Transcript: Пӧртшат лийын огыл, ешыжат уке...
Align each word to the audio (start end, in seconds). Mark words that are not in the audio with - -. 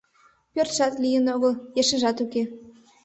Пӧртшат 0.53 0.93
лийын 1.03 1.25
огыл, 1.35 1.53
ешыжат 1.81 2.17
уке... 2.25 2.43